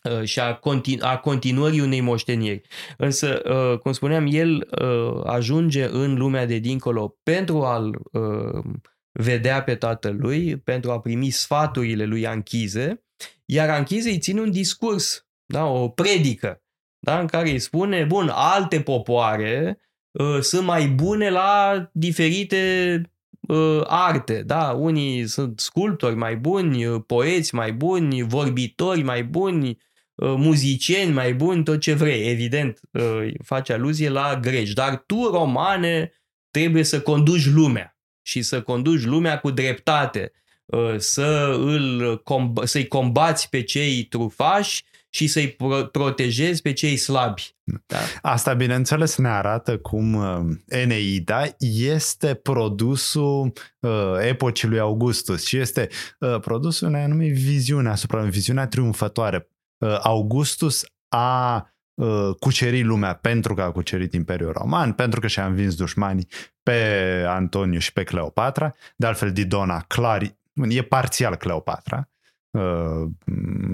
uh, 0.04 0.24
și 0.24 0.40
a, 0.40 0.56
continu- 0.56 1.06
a 1.06 1.18
continuării 1.18 1.80
unei 1.80 2.02
moșteniri. 2.02 2.62
Însă, 2.98 3.42
uh, 3.46 3.80
cum 3.80 3.92
spuneam, 3.92 4.28
el 4.32 4.68
uh, 4.82 5.22
ajunge 5.26 5.86
în 5.86 6.18
lumea 6.18 6.46
de 6.46 6.58
dincolo 6.58 7.18
pentru 7.24 7.62
a-l 7.62 8.00
uh, 8.12 8.64
vedea 9.12 9.64
pe 9.64 9.76
tatălui, 9.76 10.58
pentru 10.58 10.92
a 10.92 11.00
primi 11.00 11.30
sfaturile 11.30 12.06
lui 12.06 12.28
Anchize, 12.28 13.04
iar 13.46 13.70
Anchize 13.70 14.10
îi 14.10 14.20
ține 14.20 14.42
un 14.42 14.52
discurs, 14.52 15.28
da, 15.46 15.66
o 15.66 15.90
predică, 15.90 16.64
da, 17.00 17.20
în 17.20 17.28
care 17.28 17.50
îi 17.50 17.60
spune, 17.60 18.04
bun, 18.04 18.32
alte 18.34 18.82
popoare 18.82 19.80
uh, 20.12 20.40
sunt 20.40 20.66
mai 20.66 20.88
bune 20.88 21.30
la 21.30 21.90
diferite 21.94 23.02
uh, 23.40 23.82
arte, 23.86 24.44
da, 24.46 24.72
unii 24.72 25.28
sunt 25.28 25.60
sculptori 25.60 26.16
mai 26.16 26.38
buni, 26.38 26.86
uh, 26.86 27.02
poeți 27.08 27.56
mai 27.56 27.74
buni, 27.74 28.22
vorbitori 28.22 29.02
mai 29.02 29.24
buni, 29.24 29.70
uh, 30.16 30.34
muzicieni 30.38 31.12
mai 31.12 31.34
buni, 31.34 31.64
tot 31.64 31.80
ce 31.80 31.94
vrei, 31.94 32.30
evident, 32.30 32.80
uh, 32.92 33.34
face 33.44 33.74
aluzie 33.74 34.10
la 34.10 34.40
greci, 34.40 34.72
dar 34.74 35.04
tu, 35.06 35.30
romane, 35.32 36.12
trebuie 36.52 36.84
să 36.84 37.02
conduci 37.02 37.48
lumea 37.48 37.99
și 38.30 38.42
să 38.42 38.62
conduci 38.62 39.04
lumea 39.04 39.40
cu 39.40 39.52
dreptate, 39.52 40.32
uh, 40.66 40.96
să 40.98 41.56
îl, 41.58 42.22
să-i 42.64 42.88
combați 42.88 43.50
pe 43.50 43.64
cei 43.64 44.04
trufași 44.04 44.84
și 45.10 45.28
să-i 45.28 45.58
protejezi 45.92 46.62
pe 46.62 46.74
cei 46.74 46.98
slabi. 46.98 47.56
Da? 47.86 47.98
Asta, 48.22 48.54
bineînțeles, 48.54 49.18
ne 49.18 49.28
arată 49.28 49.78
cum 49.78 50.14
uh, 50.14 50.56
Eneida 50.68 51.44
este 51.90 52.34
produsul 52.34 53.52
uh, 53.80 53.92
epocii 54.20 54.68
lui 54.68 54.80
Augustus 54.80 55.46
și 55.46 55.58
este 55.58 55.90
uh, 56.20 56.40
produsul 56.40 56.88
unei 56.88 57.02
anume 57.02 57.28
viziune 57.28 57.90
asupra, 57.90 58.22
viziunea 58.22 58.68
triumfătoare. 58.68 59.50
Uh, 59.78 60.00
Augustus 60.02 60.86
a 61.08 61.68
uh, 62.00 62.36
cucerit 62.40 62.86
lumea 62.86 63.14
pentru 63.14 63.54
că 63.54 63.62
a 63.62 63.72
cucerit 63.72 64.14
Imperiul 64.14 64.52
Roman, 64.52 64.94
pentru 64.94 65.20
că 65.20 65.28
și-a 65.28 65.46
învins 65.46 65.76
dușmanii 65.76 66.28
pe 66.64 66.82
Antoniu 67.28 67.80
și 67.80 67.94
pe 67.94 68.04
Cleopatra. 68.04 68.76
De 68.96 69.06
altfel, 69.06 69.32
Didona 69.32 69.80
clar 69.88 70.22
e 70.70 70.82
parțial 70.82 71.36
Cleopatra, 71.36 72.10
Uh, 72.52 73.08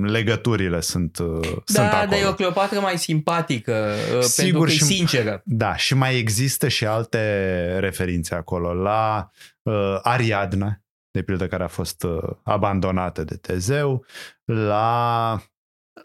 legăturile 0.02 0.80
sunt, 0.80 1.18
uh, 1.18 1.40
da, 1.42 1.62
sunt 1.66 1.86
acolo. 1.86 2.10
dar 2.10 2.20
e 2.20 2.28
o 2.28 2.34
Cleopatra 2.34 2.80
mai 2.80 2.98
simpatică, 2.98 3.94
uh, 4.16 4.22
Sigur, 4.22 4.44
pentru 4.44 4.62
că 4.62 4.86
și, 4.86 4.94
e 4.94 4.96
sinceră. 4.96 5.42
Da, 5.46 5.76
și 5.76 5.94
mai 5.94 6.18
există 6.18 6.68
și 6.68 6.86
alte 6.86 7.80
referințe 7.80 8.36
acolo 8.36 8.74
la 8.74 9.32
uh, 9.62 10.00
Ariadna, 10.02 10.82
de 11.12 11.22
pildă 11.22 11.48
care 11.48 11.64
a 11.64 11.68
fost 11.68 12.04
uh, 12.04 12.22
abandonată 12.44 13.24
de 13.24 13.36
Tezeu, 13.36 14.06
la, 14.46 15.42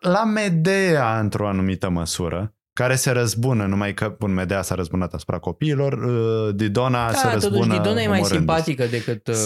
la 0.01 0.25
Medea 0.25 1.19
într-o 1.19 1.49
anumită 1.49 1.89
măsură, 1.89 2.55
care 2.73 2.95
se 2.95 3.11
răzbună, 3.11 3.67
numai 3.67 3.95
că, 3.95 4.17
bun, 4.19 4.33
Medea 4.33 4.63
s-a 4.63 4.75
răzbunat 4.75 5.15
asupra 5.15 5.39
copiilor, 5.39 5.93
uh, 5.93 6.55
Didona 6.55 7.11
da, 7.11 7.17
se 7.17 7.29
răzbună 7.33 7.59
totuși, 7.59 7.77
Didona 7.77 8.01
e 8.01 8.09
mai 8.09 8.25
simpatică 8.25 8.87
decât 8.87 9.27
uh, 9.27 9.37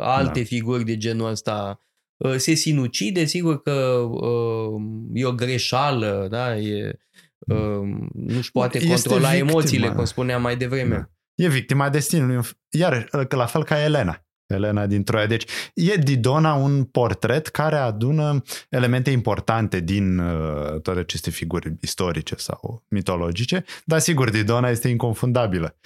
alte 0.00 0.38
da. 0.40 0.44
figuri 0.44 0.84
de 0.84 0.96
genul 0.96 1.30
ăsta 1.30 1.78
Uh, 2.18 2.36
se 2.36 2.54
sinucide, 2.54 3.24
sigur 3.24 3.62
că 3.62 3.72
uh, 4.10 4.82
e 5.12 5.24
o 5.24 5.32
greșeală, 5.32 6.26
da? 6.30 6.56
E, 6.56 6.98
uh, 7.38 8.08
nu-și 8.12 8.50
poate 8.50 8.78
este 8.78 8.88
controla 8.88 9.28
victima. 9.28 9.50
emoțiile, 9.50 9.88
cum 9.88 10.04
spuneam 10.04 10.42
mai 10.42 10.56
devreme. 10.56 10.94
Da. 10.96 11.44
E 11.44 11.48
victima 11.48 11.88
destinului. 11.88 12.40
Iar, 12.68 13.08
la 13.28 13.46
fel 13.46 13.64
ca 13.64 13.82
Elena. 13.82 14.26
Elena 14.48 14.86
din 14.86 15.04
Troia. 15.04 15.26
Deci 15.26 15.44
e 15.74 15.96
Didona 15.96 16.54
un 16.54 16.84
portret 16.84 17.46
care 17.46 17.76
adună 17.76 18.42
elemente 18.68 19.10
importante 19.10 19.80
din 19.80 20.18
uh, 20.18 20.80
toate 20.80 20.98
aceste 20.98 21.30
figuri 21.30 21.76
istorice 21.80 22.34
sau 22.34 22.84
mitologice, 22.88 23.64
dar 23.84 23.98
sigur 23.98 24.30
Didona 24.30 24.68
este 24.68 24.88
inconfundabilă. 24.88 25.76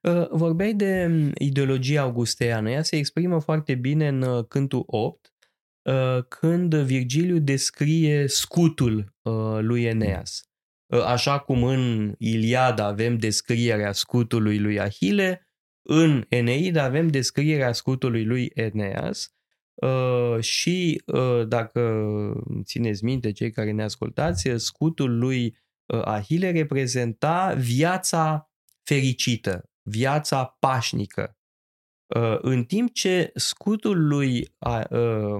Uh, 0.00 0.28
vorbeai 0.30 0.74
de 0.74 1.06
um, 1.10 1.32
ideologia 1.38 2.00
augusteană. 2.00 2.70
Ea 2.70 2.82
se 2.82 2.96
exprimă 2.96 3.40
foarte 3.40 3.74
bine 3.74 4.08
în 4.08 4.22
uh, 4.22 4.44
Cântul 4.48 4.82
8, 4.86 5.34
Uh, 5.84 6.24
când 6.28 6.74
Virgiliu 6.74 7.38
descrie 7.38 8.26
scutul 8.28 9.14
uh, 9.22 9.58
lui 9.60 9.84
Eneas. 9.84 10.42
Uh, 10.86 11.02
așa 11.02 11.38
cum 11.38 11.64
în 11.64 12.14
Iliada 12.18 12.86
avem 12.86 13.18
descrierea 13.18 13.92
scutului 13.92 14.58
lui 14.58 14.80
Ahile, 14.80 15.48
în 15.86 16.24
Eneida 16.28 16.82
avem 16.82 17.08
descrierea 17.08 17.72
scutului 17.72 18.24
lui 18.24 18.50
Eneas. 18.54 19.34
Și 20.40 21.02
dacă 21.46 22.02
țineți 22.64 23.04
minte 23.04 23.32
cei 23.32 23.50
care 23.50 23.70
ne 23.70 23.82
ascultați, 23.82 24.50
scutul 24.56 25.18
lui 25.18 25.56
Ahile 25.86 26.50
reprezenta 26.50 27.54
viața 27.58 28.50
fericită, 28.82 29.70
viața 29.82 30.56
pașnică, 30.58 31.36
Uh, 32.06 32.38
în 32.40 32.64
timp 32.64 32.92
ce 32.92 33.32
scutul 33.34 34.06
lui 34.06 34.54
uh, 34.58 35.36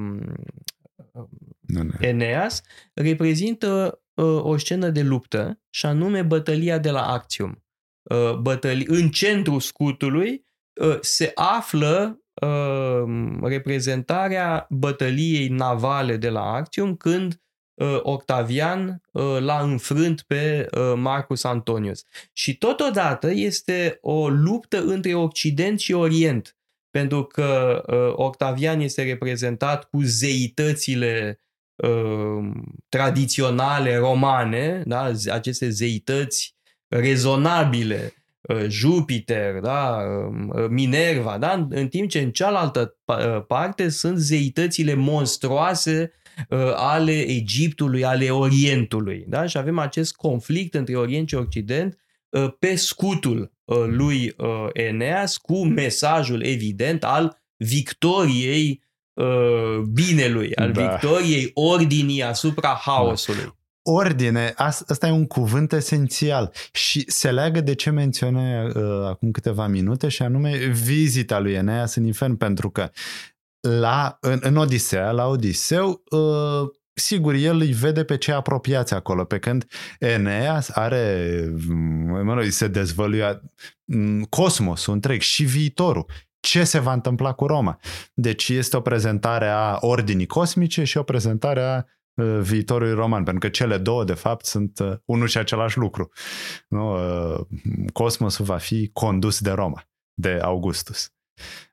Eneas 1.98 2.62
reprezintă 2.94 4.02
uh, 4.14 4.24
o 4.24 4.56
scenă 4.56 4.90
de 4.90 5.02
luptă 5.02 5.60
și 5.70 5.86
anume 5.86 6.22
bătălia 6.22 6.78
de 6.78 6.90
la 6.90 7.06
Actium. 7.06 7.63
Bătăli- 8.42 8.86
în 8.86 9.08
centrul 9.08 9.60
scutului 9.60 10.46
se 11.00 11.32
află 11.34 12.18
reprezentarea 13.42 14.66
bătăliei 14.70 15.48
navale 15.48 16.16
de 16.16 16.28
la 16.28 16.40
Actium 16.40 16.96
când 16.96 17.42
Octavian 18.02 19.00
l-a 19.38 19.60
înfrânt 19.60 20.22
pe 20.22 20.68
Marcus 20.96 21.44
Antonius. 21.44 22.02
Și 22.32 22.58
totodată 22.58 23.30
este 23.30 23.98
o 24.00 24.28
luptă 24.28 24.82
între 24.82 25.14
Occident 25.14 25.80
și 25.80 25.92
Orient 25.92 26.56
pentru 26.94 27.24
că 27.24 27.82
uh, 27.86 28.24
Octavian 28.26 28.80
este 28.80 29.02
reprezentat 29.02 29.84
cu 29.84 30.00
zeitățile 30.02 31.40
uh, 31.74 32.50
tradiționale 32.88 33.96
romane, 33.96 34.82
da? 34.86 35.10
aceste 35.30 35.68
zeități 35.68 36.56
rezonabile, 36.98 38.14
uh, 38.40 38.64
Jupiter, 38.68 39.60
da? 39.60 39.98
Uh, 40.48 40.66
Minerva, 40.68 41.38
da? 41.38 41.66
în 41.70 41.88
timp 41.88 42.08
ce 42.08 42.18
în 42.20 42.30
cealaltă 42.30 42.96
uh, 43.04 43.44
parte 43.46 43.88
sunt 43.88 44.18
zeitățile 44.18 44.94
monstruoase 44.94 46.12
uh, 46.48 46.72
ale 46.74 47.20
Egiptului, 47.20 48.04
ale 48.04 48.30
Orientului. 48.30 49.24
Da? 49.28 49.46
Și 49.46 49.56
avem 49.56 49.78
acest 49.78 50.16
conflict 50.16 50.74
între 50.74 50.96
Orient 50.96 51.28
și 51.28 51.34
Occident 51.34 51.98
uh, 52.28 52.52
pe 52.58 52.74
scutul 52.74 53.54
Uh, 53.64 53.84
lui 53.86 54.34
uh, 54.36 54.66
Eneas 54.72 55.36
cu 55.36 55.64
mesajul 55.64 56.42
evident 56.42 57.04
al 57.04 57.42
victoriei 57.56 58.82
uh, 59.12 59.78
binelui, 59.92 60.54
al 60.54 60.72
da. 60.72 60.86
victoriei 60.86 61.50
ordinii 61.54 62.22
asupra 62.22 62.68
haosului. 62.68 63.54
Da. 63.84 63.92
Ordine, 63.92 64.52
asta 64.56 65.06
e 65.06 65.10
un 65.10 65.26
cuvânt 65.26 65.72
esențial 65.72 66.52
și 66.72 67.04
se 67.10 67.30
leagă 67.30 67.60
de 67.60 67.74
ce 67.74 67.90
menționai 67.90 68.66
uh, 68.66 69.06
acum 69.06 69.30
câteva 69.30 69.66
minute 69.66 70.08
și 70.08 70.22
anume 70.22 70.56
vizita 70.66 71.38
lui 71.38 71.52
Eneas 71.52 71.94
în 71.94 72.04
infern, 72.04 72.34
pentru 72.34 72.70
că 72.70 72.90
la, 73.60 74.18
în, 74.20 74.38
în 74.42 74.56
Odisea, 74.56 75.10
la 75.10 75.26
Odiseu, 75.26 76.02
uh, 76.10 76.70
sigur, 76.92 77.34
el 77.34 77.60
îi 77.60 77.72
vede 77.72 78.04
pe 78.04 78.16
cei 78.16 78.34
apropiați 78.34 78.94
acolo, 78.94 79.24
pe 79.24 79.38
când 79.38 79.66
Eneas 79.98 80.68
are, 80.68 81.48
mă 82.22 82.34
rog, 82.34 82.44
se 82.44 82.68
dezvăluie 82.68 83.40
cosmosul 84.28 84.92
întreg 84.92 85.20
și 85.20 85.44
viitorul. 85.44 86.06
Ce 86.40 86.64
se 86.64 86.78
va 86.78 86.92
întâmpla 86.92 87.32
cu 87.32 87.46
Roma? 87.46 87.78
Deci 88.14 88.48
este 88.48 88.76
o 88.76 88.80
prezentare 88.80 89.48
a 89.48 89.76
ordinii 89.80 90.26
cosmice 90.26 90.84
și 90.84 90.96
o 90.96 91.02
prezentare 91.02 91.62
a 91.62 91.76
uh, 91.76 91.82
viitorului 92.40 92.94
roman, 92.94 93.24
pentru 93.24 93.40
că 93.40 93.48
cele 93.48 93.78
două, 93.78 94.04
de 94.04 94.14
fapt, 94.14 94.44
sunt 94.44 94.78
uh, 94.78 94.96
unul 95.04 95.26
și 95.26 95.38
același 95.38 95.78
lucru. 95.78 96.10
Nu? 96.68 96.94
Uh, 96.94 97.40
cosmosul 97.92 98.44
va 98.44 98.58
fi 98.58 98.90
condus 98.92 99.40
de 99.40 99.50
Roma, 99.50 99.88
de 100.14 100.38
Augustus. 100.42 101.12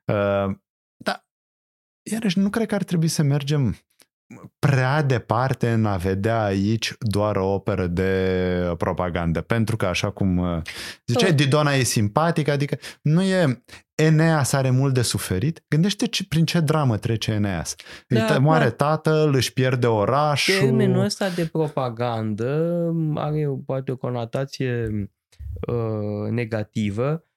Uh, 0.04 0.56
da, 0.96 1.26
iarăși 2.10 2.38
nu 2.38 2.50
cred 2.50 2.66
că 2.66 2.74
ar 2.74 2.82
trebui 2.82 3.08
să 3.08 3.22
mergem 3.22 3.76
prea 4.58 5.02
departe 5.02 5.70
în 5.70 5.86
a 5.86 5.96
vedea 5.96 6.44
aici 6.44 6.94
doar 6.98 7.36
o 7.36 7.52
operă 7.52 7.86
de 7.86 8.74
propagandă. 8.78 9.40
Pentru 9.40 9.76
că, 9.76 9.86
așa 9.86 10.10
cum 10.10 10.36
uh, 10.36 10.62
ziceai, 11.06 11.30
oh. 11.30 11.36
Didona 11.36 11.72
e 11.72 11.82
simpatică, 11.82 12.50
adică 12.50 12.78
nu 13.02 13.22
e... 13.22 13.62
Eneas 13.94 14.52
are 14.52 14.70
mult 14.70 14.94
de 14.94 15.02
suferit. 15.02 15.64
Gândește 15.68 16.06
ce, 16.06 16.24
prin 16.28 16.44
ce 16.44 16.60
dramă 16.60 16.96
trece 16.96 17.30
Eneas. 17.30 17.74
Da, 18.08 18.38
moare 18.38 18.64
da. 18.64 18.70
tatăl, 18.70 19.34
își 19.34 19.52
pierde 19.52 19.86
orașul. 19.86 20.54
Termenul 20.54 21.04
ăsta 21.04 21.28
de 21.28 21.46
propagandă 21.46 22.92
are 23.14 23.48
poate 23.66 23.92
o 23.92 23.96
conotație 23.96 24.88
uh, 25.66 26.30
negativă, 26.30 27.12
Uh, 27.12 27.31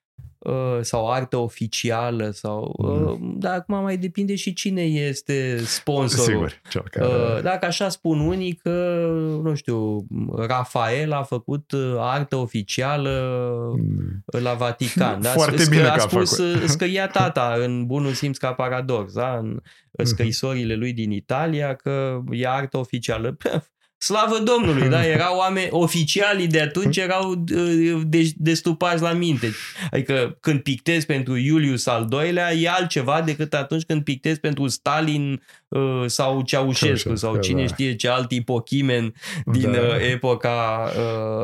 sau 0.82 1.12
artă 1.12 1.38
oficială 1.38 2.30
sau 2.30 2.76
mm. 2.78 3.06
Uh, 3.06 3.18
dar 3.38 3.54
acum 3.54 3.82
mai 3.82 3.98
depinde 3.98 4.36
și 4.36 4.54
cine 4.54 4.82
este 4.82 5.58
sponsorul. 5.64 6.26
Sigur, 6.26 6.62
cel 6.70 6.84
care... 6.92 7.08
Uh, 7.08 7.42
dacă 7.42 7.66
așa 7.66 7.90
spun 7.90 8.20
unii 8.20 8.54
că, 8.54 9.08
nu 9.44 9.56
știu, 9.56 10.06
Rafael 10.36 11.12
a 11.12 11.24
făcut 11.24 11.72
artă 11.98 12.36
oficială 12.36 13.42
mm. 13.78 14.24
la 14.26 14.54
Vatican. 14.54 15.22
Da? 15.22 15.30
Foarte 15.30 15.64
bine 15.70 15.84
că 15.84 15.90
a 15.90 15.98
spus 15.98 16.42
scăia 16.66 17.08
tata 17.08 17.56
în 17.58 17.86
bunul 17.86 18.12
simț 18.14 18.38
ca 18.38 18.54
paradox, 18.54 19.14
da? 19.14 19.38
în 19.38 19.62
mhm. 20.04 20.16
scrisorile 20.16 20.76
lui 20.76 20.94
din 20.94 21.12
Italia 21.12 21.74
că 21.74 22.22
e 22.30 22.48
artă 22.48 22.78
oficială. 22.78 23.38
Slavă 23.98 24.40
Domnului, 24.40 24.90
da? 24.90 25.06
Erau 25.16 25.38
oameni 25.38 25.68
oficialii 25.72 26.48
de 26.48 26.62
atunci 26.62 26.98
erau 26.98 27.32
uh, 27.32 28.02
de, 28.06 28.32
destupați 28.36 29.02
la 29.02 29.14
minte. 29.14 29.52
Adică 29.92 30.38
când 30.40 30.60
pictezi 30.60 31.06
pentru 31.06 31.36
Iulius 31.36 31.86
al 31.86 32.06
doilea 32.06 32.54
e 32.54 32.70
altceva 32.70 33.22
decât 33.22 33.54
atunci 33.54 33.84
când 33.84 34.04
pictezi 34.04 34.40
pentru 34.40 34.68
Stalin 34.68 35.42
uh, 35.68 36.04
sau 36.06 36.42
Ceaușescu 36.42 37.16
sau 37.16 37.38
cine 37.38 37.62
da. 37.62 37.68
știe 37.68 37.96
ce 37.96 38.08
alt 38.08 38.32
ipochimen 38.32 39.14
din 39.46 39.72
da. 39.72 39.80
Uh, 39.80 40.10
epoca 40.12 40.92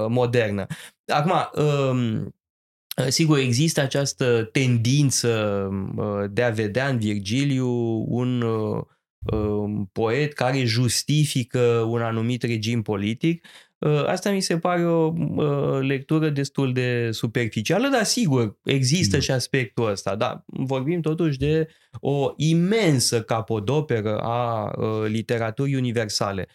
modernă. 0.08 0.66
Acum, 1.06 1.64
um, 1.64 2.36
Sigur, 3.08 3.38
există 3.38 3.82
această 3.82 4.50
tendință 4.52 5.70
de 6.32 6.44
a 6.44 6.50
vedea 6.50 6.88
în 6.88 6.98
Virgiliu 6.98 7.68
un 8.08 8.42
Um, 8.42 8.88
poet 9.92 10.34
care 10.34 10.64
justifică 10.64 11.60
un 11.90 12.02
anumit 12.02 12.44
regim 12.44 12.82
politic. 12.82 13.46
Uh, 13.82 14.06
asta 14.06 14.32
mi 14.32 14.42
se 14.42 14.58
pare 14.58 14.86
o 14.86 15.14
uh, 15.18 15.80
lectură 15.80 16.30
destul 16.30 16.74
de 16.74 17.12
superficială, 17.12 17.88
dar 17.88 18.04
sigur, 18.04 18.58
există 18.64 19.16
mm. 19.16 19.22
și 19.22 19.32
aspectul 19.32 19.90
ăsta. 19.90 20.16
Da, 20.16 20.44
vorbim 20.46 21.02
totuși 21.02 21.38
de 21.38 21.68
o 22.00 22.34
imensă 22.36 23.22
capodoperă 23.22 24.18
a 24.18 24.72
uh, 24.78 25.08
literaturii 25.08 25.76
universale. 25.76 26.48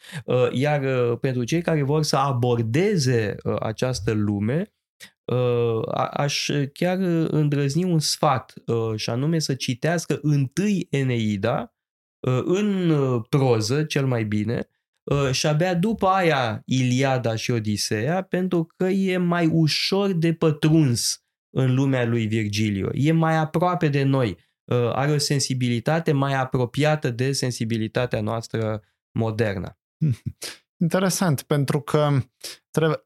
Iar 0.52 0.80
pentru 1.16 1.44
cei 1.44 1.62
care 1.62 1.82
vor 1.82 2.02
să 2.02 2.16
abordeze 2.16 3.34
această 3.60 4.12
lume, 4.12 4.72
aș 6.10 6.50
chiar 6.72 6.98
îndrăzni 7.30 7.84
un 7.84 7.98
sfat, 7.98 8.54
și 8.96 9.10
anume 9.10 9.38
să 9.38 9.54
citească 9.54 10.18
întâi 10.22 10.86
Eneida, 10.90 11.60
Uh, 11.60 11.75
în 12.44 12.90
uh, 12.90 13.24
proză, 13.28 13.84
cel 13.84 14.06
mai 14.06 14.24
bine, 14.24 14.68
uh, 15.02 15.30
și 15.30 15.46
abia 15.46 15.74
după 15.74 16.06
aia 16.06 16.62
Iliada 16.64 17.36
și 17.36 17.50
Odiseea, 17.50 18.22
pentru 18.22 18.66
că 18.76 18.84
e 18.84 19.16
mai 19.16 19.46
ușor 19.46 20.12
de 20.12 20.32
pătruns 20.32 21.24
în 21.50 21.74
lumea 21.74 22.06
lui 22.06 22.26
Virgilio. 22.26 22.90
E 22.92 23.12
mai 23.12 23.36
aproape 23.36 23.88
de 23.88 24.02
noi, 24.02 24.36
are 24.92 25.12
o 25.12 25.18
sensibilitate 25.18 26.12
mai 26.12 26.34
apropiată 26.34 27.10
de 27.10 27.32
sensibilitatea 27.32 28.20
noastră 28.20 28.82
modernă. 29.18 29.78
Interesant, 30.82 31.42
pentru 31.42 31.80
că 31.80 32.08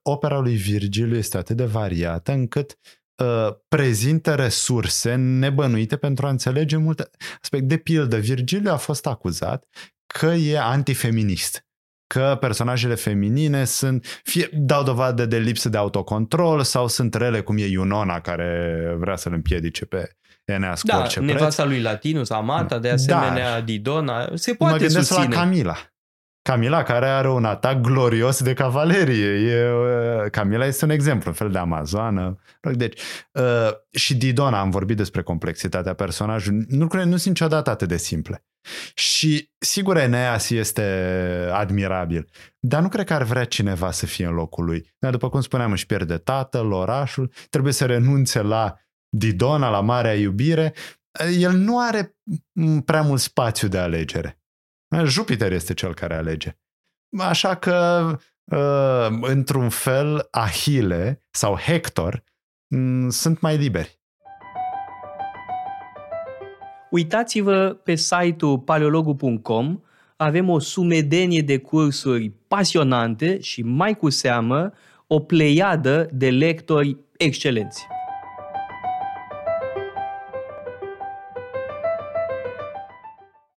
opera 0.03 0.39
lui 0.39 0.57
Virgiliu 0.57 1.17
este 1.17 1.37
atât 1.37 1.57
de 1.57 1.65
variată 1.65 2.33
încât 2.33 2.79
Uh, 3.21 3.55
prezintă 3.69 4.35
resurse 4.35 5.15
nebănuite 5.15 5.97
pentru 5.97 6.27
a 6.27 6.31
înțelege 6.31 6.77
multe 6.77 7.11
aspecte. 7.43 7.67
De 7.67 7.77
pildă, 7.77 8.17
Virgiliu 8.17 8.73
a 8.73 8.77
fost 8.77 9.07
acuzat 9.07 9.65
că 10.07 10.27
e 10.27 10.59
antifeminist 10.59 11.65
că 12.15 12.37
personajele 12.41 12.95
feminine 12.95 13.65
sunt 13.65 14.21
fie 14.23 14.49
dau 14.53 14.83
dovadă 14.83 15.27
de 15.27 15.39
lipsă 15.39 15.69
de 15.69 15.77
autocontrol 15.77 16.63
sau 16.63 16.89
sunt 16.89 17.15
rele 17.15 17.41
cum 17.41 17.57
e 17.59 17.67
Iunona 17.67 18.21
care 18.21 18.95
vrea 18.99 19.17
să-l 19.17 19.33
împiedice 19.33 19.85
pe 19.85 20.11
Eneas 20.45 20.83
da, 20.83 20.99
orice 20.99 21.21
nevasta 21.21 21.65
lui 21.65 21.81
Latinus, 21.81 22.31
Amata, 22.31 22.79
de 22.79 22.91
asemenea 22.91 23.55
da. 23.55 23.61
Didona, 23.61 24.29
se 24.35 24.55
poate 24.55 24.73
mă 24.75 24.81
gândesc 24.81 25.07
susține. 25.07 25.35
la 25.35 25.41
Camila. 25.41 25.77
Camila 26.43 26.83
care 26.83 27.07
are 27.07 27.31
un 27.31 27.45
atac 27.45 27.81
glorios 27.81 28.43
de 28.43 28.53
cavalerie. 28.53 29.27
E, 29.27 29.73
uh, 29.73 30.31
Camila 30.31 30.67
este 30.67 30.85
un 30.85 30.91
exemplu, 30.91 31.31
un 31.31 31.37
fel 31.37 31.51
de 31.51 31.59
amazoană. 31.59 32.39
Deci, 32.73 33.01
uh, 33.33 33.71
și 33.91 34.17
Didona, 34.17 34.61
am 34.61 34.71
vorbit 34.71 34.97
despre 34.97 35.23
complexitatea 35.23 35.95
personajului. 35.95 36.67
Lucrurile 36.69 37.09
nu 37.09 37.17
sunt 37.17 37.41
niciodată 37.41 37.71
atât 37.71 37.89
de 37.89 37.97
simple. 37.97 38.45
Și 38.95 39.51
sigur 39.59 39.97
Eneas 39.97 40.51
este 40.51 40.83
admirabil, 41.53 42.29
dar 42.59 42.83
nu 42.83 42.89
cred 42.89 43.07
că 43.07 43.15
ar 43.15 43.23
vrea 43.23 43.45
cineva 43.45 43.91
să 43.91 44.07
fie 44.07 44.27
în 44.27 44.35
locul 44.35 44.65
lui. 44.65 44.95
Dar 44.99 45.11
după 45.11 45.29
cum 45.29 45.41
spuneam, 45.41 45.73
își 45.73 45.87
pierde 45.87 46.17
tatăl, 46.17 46.73
orașul, 46.73 47.33
trebuie 47.51 47.73
să 47.73 47.87
renunțe 47.87 48.43
la 48.43 48.75
Didona, 49.09 49.71
la 49.71 49.81
marea 49.81 50.15
iubire. 50.15 50.75
El 51.39 51.53
nu 51.53 51.79
are 51.79 52.17
prea 52.85 53.03
mult 53.03 53.21
spațiu 53.21 53.69
de 53.69 53.79
alegere. 53.79 54.40
Jupiter 55.05 55.53
este 55.53 55.75
cel 55.75 55.95
care 55.95 56.15
alege. 56.15 56.57
Așa 57.19 57.55
că, 57.55 58.07
uh, 58.45 59.19
într-un 59.21 59.69
fel, 59.69 60.29
Ahile 60.31 61.25
sau 61.31 61.57
Hector 61.57 62.25
mm, 62.67 63.09
sunt 63.09 63.41
mai 63.41 63.57
liberi. 63.57 63.99
Uitați-vă 66.91 67.81
pe 67.85 67.95
site-ul 67.95 68.59
paleologu.com, 68.59 69.81
avem 70.17 70.49
o 70.49 70.59
sumedenie 70.59 71.43
de 71.43 71.59
cursuri 71.59 72.33
pasionante 72.49 73.41
și 73.41 73.63
mai 73.63 73.97
cu 73.97 74.09
seamă 74.09 74.73
o 75.07 75.21
pleiadă 75.21 76.09
de 76.13 76.31
lectori 76.31 76.97
excelenți. 77.17 77.87